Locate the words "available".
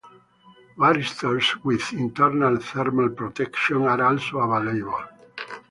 4.39-4.99